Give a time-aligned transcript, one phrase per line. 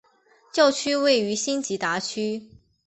[0.51, 2.49] 教区位于辛吉达区。